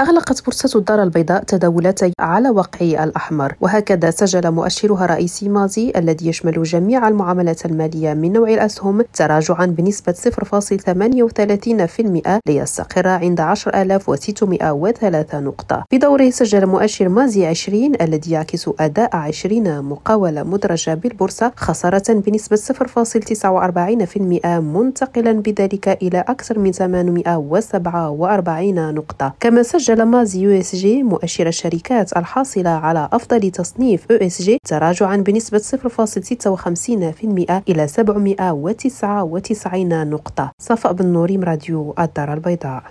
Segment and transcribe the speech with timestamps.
[0.00, 6.62] أغلقت بورصة الدار البيضاء تداولاتها على وقع الأحمر وهكذا سجل مؤشرها الرئيسي مازي الذي يشمل
[6.62, 15.84] جميع المعاملات المالية من نوع الأسهم تراجعا بنسبة 0.38% ليستقر عند 10603 نقطة.
[15.92, 24.46] بدوره سجل مؤشر مازي 20 الذي يعكس أداء 20 مقاولة مدرجة بالبورصة خسارة بنسبة 0.49%
[24.46, 29.32] منتقلا بذلك إلى أكثر من 847 نقطة.
[29.40, 35.62] كما سجل سجل مازي ESG مؤشر الشركات الحاصلة على أفضل تصنيف ESG تراجعا بنسبة 0.56%
[37.68, 40.52] إلى 799 نقطة.
[40.58, 42.84] صفاء بن نوريم راديو الدار البيضاء.